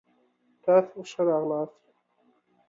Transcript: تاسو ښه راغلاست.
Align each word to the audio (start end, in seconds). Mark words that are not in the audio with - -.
تاسو 0.63 0.99
ښه 1.11 1.21
راغلاست. 1.27 1.81